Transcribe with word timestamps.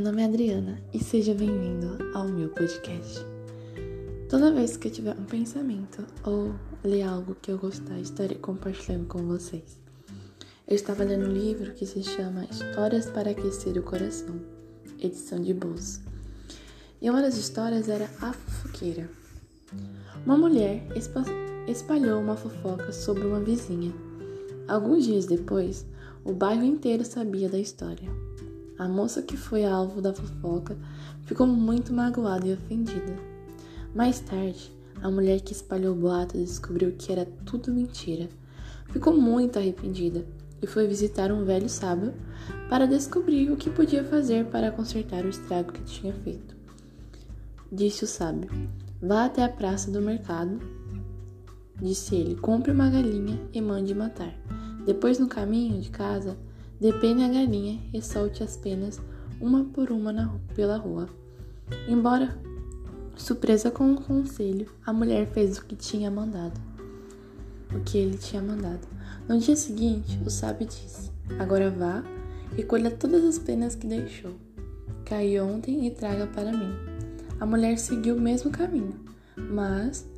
nome 0.00 0.22
é 0.22 0.26
Adriana 0.26 0.80
e 0.94 1.02
seja 1.02 1.34
bem-vindo 1.34 1.98
ao 2.14 2.28
meu 2.28 2.48
podcast. 2.50 3.18
Toda 4.28 4.52
vez 4.52 4.76
que 4.76 4.86
eu 4.86 4.92
tiver 4.92 5.16
um 5.18 5.24
pensamento 5.24 6.06
ou 6.24 6.54
ler 6.84 7.02
algo 7.02 7.34
que 7.42 7.50
eu 7.50 7.58
gostar, 7.58 7.98
estarei 7.98 8.38
compartilhando 8.38 9.06
com 9.06 9.26
vocês. 9.26 9.80
Eu 10.68 10.76
estava 10.76 11.02
lendo 11.02 11.26
um 11.26 11.32
livro 11.32 11.72
que 11.74 11.84
se 11.84 12.02
chama 12.04 12.44
Histórias 12.44 13.06
para 13.06 13.30
Aquecer 13.30 13.76
o 13.76 13.82
Coração, 13.82 14.40
edição 15.00 15.40
de 15.40 15.52
Bolsa. 15.52 16.00
E 17.02 17.10
uma 17.10 17.20
das 17.20 17.36
histórias 17.36 17.88
era 17.88 18.08
A 18.20 18.32
Fofoqueira. 18.32 19.10
Uma 20.24 20.38
mulher 20.38 20.86
espalhou 21.66 22.20
uma 22.20 22.36
fofoca 22.36 22.92
sobre 22.92 23.26
uma 23.26 23.40
vizinha. 23.40 23.92
Alguns 24.68 25.06
dias 25.06 25.26
depois, 25.26 25.84
o 26.24 26.32
bairro 26.32 26.64
inteiro 26.64 27.04
sabia 27.04 27.48
da 27.48 27.58
história. 27.58 28.08
A 28.78 28.86
moça 28.86 29.20
que 29.20 29.36
foi 29.36 29.64
alvo 29.64 30.00
da 30.00 30.14
fofoca 30.14 30.78
ficou 31.24 31.48
muito 31.48 31.92
magoada 31.92 32.46
e 32.46 32.52
ofendida. 32.52 33.16
Mais 33.92 34.20
tarde, 34.20 34.72
a 35.02 35.10
mulher 35.10 35.40
que 35.40 35.52
espalhou 35.52 35.96
o 35.96 35.98
boato 35.98 36.38
descobriu 36.38 36.94
que 36.96 37.10
era 37.10 37.26
tudo 37.44 37.72
mentira. 37.72 38.28
Ficou 38.86 39.12
muito 39.12 39.58
arrependida 39.58 40.24
e 40.62 40.66
foi 40.66 40.86
visitar 40.86 41.32
um 41.32 41.44
velho 41.44 41.68
sábio 41.68 42.14
para 42.68 42.86
descobrir 42.86 43.50
o 43.50 43.56
que 43.56 43.68
podia 43.68 44.04
fazer 44.04 44.46
para 44.46 44.70
consertar 44.70 45.24
o 45.24 45.28
estrago 45.28 45.72
que 45.72 45.82
tinha 45.82 46.12
feito. 46.12 46.56
Disse 47.72 48.04
o 48.04 48.06
sábio: 48.06 48.48
Vá 49.02 49.24
até 49.24 49.42
a 49.42 49.48
praça 49.48 49.90
do 49.90 50.00
mercado. 50.00 50.58
Disse 51.82 52.14
ele: 52.14 52.36
Compre 52.36 52.70
uma 52.70 52.88
galinha 52.88 53.40
e 53.52 53.60
mande 53.60 53.92
matar. 53.92 54.32
Depois, 54.86 55.18
no 55.18 55.26
caminho 55.26 55.80
de 55.80 55.90
casa, 55.90 56.38
Depene 56.80 57.24
a 57.24 57.28
galinha 57.28 57.80
e 57.92 58.00
solte 58.00 58.42
as 58.42 58.56
penas 58.56 59.00
uma 59.40 59.64
por 59.64 59.90
uma 59.90 60.12
na, 60.12 60.32
pela 60.54 60.76
rua. 60.76 61.08
Embora 61.88 62.38
surpresa 63.16 63.70
com 63.70 63.92
o 63.92 64.00
conselho, 64.00 64.70
a 64.86 64.92
mulher 64.92 65.26
fez 65.32 65.58
o 65.58 65.64
que 65.64 65.74
tinha 65.74 66.10
mandado. 66.10 66.60
O 67.74 67.80
que 67.80 67.98
ele 67.98 68.16
tinha 68.16 68.40
mandado. 68.40 68.86
No 69.28 69.38
dia 69.38 69.56
seguinte, 69.56 70.18
o 70.24 70.30
sábio 70.30 70.66
disse: 70.66 71.10
Agora 71.38 71.70
vá 71.70 72.02
e 72.56 72.62
todas 72.90 73.24
as 73.24 73.38
penas 73.38 73.74
que 73.74 73.86
deixou. 73.86 74.34
Caiu 75.04 75.44
ontem 75.46 75.86
e 75.86 75.90
traga 75.90 76.26
para 76.26 76.52
mim. 76.52 76.72
A 77.40 77.46
mulher 77.46 77.78
seguiu 77.78 78.16
o 78.16 78.20
mesmo 78.20 78.50
caminho, 78.50 78.94
mas, 79.36 80.08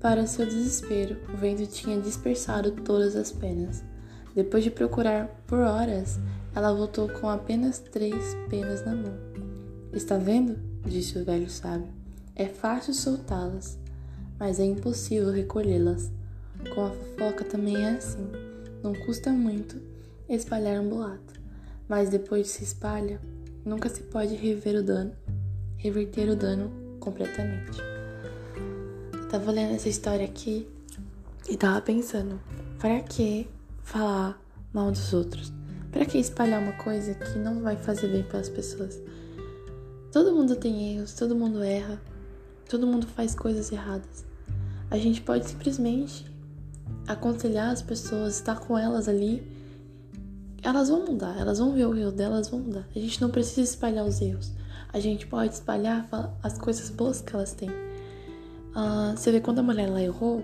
para 0.00 0.26
seu 0.26 0.46
desespero, 0.46 1.16
o 1.32 1.36
vento 1.36 1.66
tinha 1.66 2.00
dispersado 2.00 2.70
todas 2.70 3.16
as 3.16 3.32
penas. 3.32 3.82
Depois 4.36 4.62
de 4.62 4.70
procurar 4.70 5.28
por 5.46 5.60
horas, 5.60 6.20
ela 6.54 6.70
voltou 6.70 7.08
com 7.08 7.26
apenas 7.26 7.78
três 7.78 8.36
penas 8.50 8.84
na 8.84 8.94
mão. 8.94 9.14
Está 9.94 10.18
vendo? 10.18 10.58
disse 10.84 11.18
o 11.18 11.24
velho 11.24 11.48
sábio. 11.48 11.88
É 12.34 12.44
fácil 12.44 12.92
soltá-las, 12.92 13.78
mas 14.38 14.60
é 14.60 14.64
impossível 14.66 15.32
recolhê-las. 15.32 16.12
Com 16.74 16.84
a 16.84 16.90
fofoca 16.90 17.44
também 17.44 17.82
é 17.82 17.92
assim. 17.92 18.30
Não 18.82 18.92
custa 18.92 19.32
muito 19.32 19.80
espalhar 20.28 20.82
um 20.82 20.90
boato, 20.90 21.40
mas 21.88 22.10
depois 22.10 22.42
de 22.42 22.52
se 22.52 22.64
espalha, 22.64 23.18
nunca 23.64 23.88
se 23.88 24.02
pode 24.02 24.34
rever 24.34 24.76
o 24.76 24.82
dano, 24.82 25.12
reverter 25.78 26.28
o 26.28 26.36
dano 26.36 26.70
completamente. 27.00 27.80
Eu 29.14 29.28
tava 29.30 29.50
lendo 29.50 29.74
essa 29.74 29.88
história 29.88 30.26
aqui 30.26 30.68
e 31.48 31.56
tava 31.56 31.80
pensando, 31.80 32.38
para 32.78 33.00
que 33.00 33.48
falar 33.86 34.38
mal 34.72 34.90
dos 34.90 35.12
outros? 35.12 35.52
Para 35.92 36.04
que 36.04 36.18
espalhar 36.18 36.60
uma 36.60 36.72
coisa 36.72 37.14
que 37.14 37.38
não 37.38 37.62
vai 37.62 37.76
fazer 37.76 38.08
bem 38.08 38.22
para 38.24 38.40
as 38.40 38.48
pessoas? 38.48 39.00
Todo 40.12 40.34
mundo 40.34 40.56
tem 40.56 40.96
erros, 40.96 41.14
todo 41.14 41.34
mundo 41.34 41.62
erra, 41.62 42.00
todo 42.68 42.86
mundo 42.86 43.06
faz 43.06 43.34
coisas 43.34 43.70
erradas. 43.72 44.24
A 44.90 44.98
gente 44.98 45.22
pode 45.22 45.48
simplesmente 45.48 46.26
aconselhar 47.06 47.70
as 47.70 47.80
pessoas, 47.80 48.34
estar 48.34 48.58
com 48.60 48.76
elas 48.76 49.08
ali. 49.08 49.46
Elas 50.62 50.88
vão 50.88 51.04
mudar, 51.04 51.38
elas 51.38 51.58
vão 51.58 51.72
ver 51.72 51.86
o 51.86 51.96
erro 51.96 52.12
delas, 52.12 52.48
vão 52.48 52.60
mudar. 52.60 52.86
A 52.94 52.98
gente 52.98 53.20
não 53.20 53.30
precisa 53.30 53.62
espalhar 53.70 54.04
os 54.04 54.20
erros. 54.20 54.52
A 54.92 54.98
gente 54.98 55.26
pode 55.26 55.54
espalhar 55.54 56.08
as 56.42 56.58
coisas 56.58 56.90
boas 56.90 57.20
que 57.20 57.34
elas 57.34 57.52
têm. 57.52 57.70
Uh, 57.70 59.16
você 59.16 59.30
vê 59.30 59.40
quando 59.40 59.60
a 59.60 59.62
mulher 59.62 59.88
ela 59.88 60.02
errou, 60.02 60.42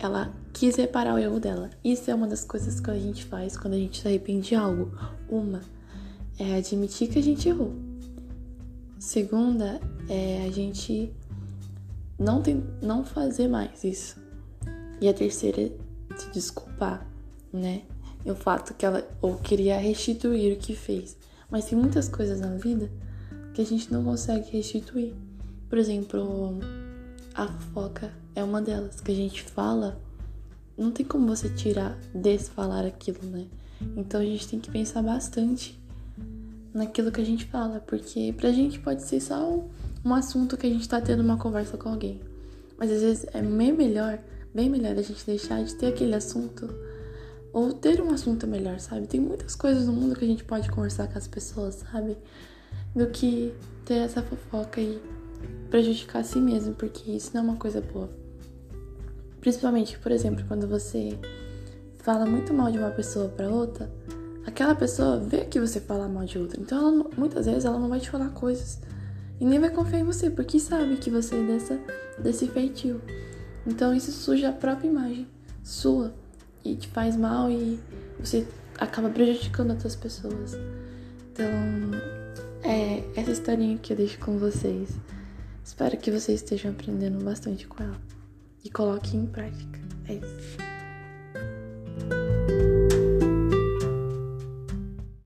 ela 0.00 0.32
quis 0.52 0.76
reparar 0.76 1.14
o 1.14 1.18
erro 1.18 1.38
dela. 1.38 1.70
Isso 1.84 2.10
é 2.10 2.14
uma 2.14 2.26
das 2.26 2.44
coisas 2.44 2.80
que 2.80 2.90
a 2.90 2.98
gente 2.98 3.24
faz 3.24 3.56
quando 3.56 3.74
a 3.74 3.78
gente 3.78 4.00
se 4.00 4.08
arrepende 4.08 4.48
de 4.48 4.54
algo. 4.54 4.90
Uma 5.28 5.60
é 6.38 6.56
admitir 6.56 7.08
que 7.08 7.18
a 7.18 7.22
gente 7.22 7.48
errou. 7.48 7.74
Segunda 8.98 9.80
é 10.08 10.46
a 10.46 10.50
gente 10.50 11.12
não, 12.18 12.40
tem, 12.40 12.64
não 12.80 13.04
fazer 13.04 13.46
mais 13.46 13.84
isso. 13.84 14.16
E 15.00 15.08
a 15.08 15.14
terceira 15.14 15.60
é 15.60 16.16
se 16.16 16.30
desculpar, 16.30 17.06
né? 17.52 17.82
O 18.24 18.34
fato 18.34 18.74
que 18.74 18.84
ela 18.84 19.06
ou 19.20 19.36
queria 19.36 19.78
restituir 19.78 20.54
o 20.54 20.58
que 20.58 20.74
fez. 20.74 21.16
Mas 21.50 21.66
tem 21.66 21.78
muitas 21.78 22.08
coisas 22.08 22.40
na 22.40 22.54
vida 22.56 22.90
que 23.54 23.60
a 23.60 23.64
gente 23.64 23.92
não 23.92 24.04
consegue 24.04 24.50
restituir. 24.50 25.14
Por 25.68 25.78
exemplo, 25.78 26.58
a 27.34 27.46
fofoca 27.46 28.12
é 28.34 28.42
uma 28.42 28.60
delas 28.60 29.00
que 29.00 29.12
a 29.12 29.14
gente 29.14 29.42
fala 29.42 30.00
não 30.80 30.90
tem 30.90 31.04
como 31.04 31.26
você 31.26 31.48
tirar, 31.50 31.98
desfalar 32.14 32.86
aquilo, 32.86 33.22
né? 33.24 33.46
Então 33.96 34.20
a 34.20 34.24
gente 34.24 34.48
tem 34.48 34.58
que 34.58 34.70
pensar 34.70 35.02
bastante 35.02 35.78
naquilo 36.72 37.12
que 37.12 37.20
a 37.20 37.24
gente 37.24 37.44
fala, 37.44 37.80
porque 37.80 38.34
pra 38.36 38.50
gente 38.50 38.78
pode 38.78 39.02
ser 39.02 39.20
só 39.20 39.62
um, 40.04 40.14
assunto 40.14 40.56
que 40.56 40.66
a 40.66 40.70
gente 40.70 40.88
tá 40.88 41.00
tendo 41.00 41.22
uma 41.22 41.36
conversa 41.36 41.76
com 41.76 41.90
alguém. 41.90 42.20
Mas 42.78 42.90
às 42.90 43.02
vezes 43.02 43.26
é 43.34 43.42
bem 43.42 43.72
melhor, 43.72 44.18
bem 44.54 44.70
melhor 44.70 44.96
a 44.96 45.02
gente 45.02 45.24
deixar 45.26 45.62
de 45.62 45.74
ter 45.74 45.88
aquele 45.88 46.14
assunto 46.14 46.72
ou 47.52 47.72
ter 47.72 48.00
um 48.00 48.10
assunto 48.10 48.46
melhor, 48.46 48.78
sabe? 48.80 49.06
Tem 49.06 49.20
muitas 49.20 49.54
coisas 49.54 49.86
no 49.86 49.92
mundo 49.92 50.16
que 50.16 50.24
a 50.24 50.28
gente 50.28 50.44
pode 50.44 50.70
conversar 50.70 51.08
com 51.08 51.18
as 51.18 51.26
pessoas, 51.26 51.74
sabe? 51.74 52.16
Do 52.94 53.08
que 53.08 53.52
ter 53.84 53.96
essa 53.96 54.22
fofoca 54.22 54.80
e 54.80 55.00
prejudicar 55.70 56.20
a 56.20 56.24
si 56.24 56.40
mesmo, 56.40 56.74
porque 56.74 57.10
isso 57.10 57.30
não 57.34 57.42
é 57.42 57.44
uma 57.44 57.56
coisa 57.56 57.80
boa. 57.80 58.10
Principalmente, 59.40 59.98
por 59.98 60.12
exemplo, 60.12 60.44
quando 60.46 60.66
você 60.66 61.18
fala 61.98 62.26
muito 62.26 62.52
mal 62.52 62.70
de 62.70 62.78
uma 62.78 62.90
pessoa 62.90 63.28
para 63.28 63.48
outra, 63.48 63.90
aquela 64.46 64.74
pessoa 64.74 65.18
vê 65.18 65.44
que 65.44 65.60
você 65.60 65.80
fala 65.80 66.08
mal 66.08 66.24
de 66.24 66.38
outra. 66.38 66.60
Então, 66.60 66.78
ela, 66.78 67.10
muitas 67.16 67.46
vezes 67.46 67.64
ela 67.64 67.78
não 67.78 67.88
vai 67.88 68.00
te 68.00 68.10
falar 68.10 68.30
coisas 68.30 68.80
e 69.40 69.44
nem 69.44 69.58
vai 69.58 69.70
confiar 69.70 70.00
em 70.00 70.04
você, 70.04 70.28
porque 70.28 70.58
sabe 70.58 70.96
que 70.96 71.10
você 71.10 71.36
é 71.36 71.42
dessa, 71.42 71.80
desse 72.18 72.46
feitio. 72.48 73.00
Então, 73.66 73.94
isso 73.94 74.12
suja 74.12 74.50
a 74.50 74.52
própria 74.52 74.88
imagem 74.88 75.26
sua 75.62 76.12
e 76.64 76.74
te 76.74 76.88
faz 76.88 77.16
mal 77.16 77.50
e 77.50 77.78
você 78.18 78.46
acaba 78.78 79.08
prejudicando 79.08 79.70
outras 79.70 79.96
pessoas. 79.96 80.56
Então, 81.32 81.46
é 82.62 83.02
essa 83.16 83.30
historinha 83.30 83.78
que 83.78 83.92
eu 83.92 83.96
deixo 83.96 84.18
com 84.18 84.38
vocês. 84.38 84.90
Espero 85.64 85.96
que 85.96 86.10
vocês 86.10 86.42
estejam 86.42 86.72
aprendendo 86.72 87.22
bastante 87.24 87.66
com 87.66 87.82
ela 87.82 88.00
e 88.64 88.70
coloque 88.70 89.16
em 89.16 89.26
prática. 89.26 89.78
É 90.08 90.14
isso. 90.14 90.79